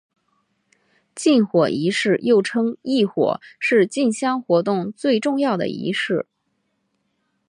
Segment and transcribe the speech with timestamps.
[1.13, 6.25] 进火仪式又称刈火是进香活动最重要的仪式。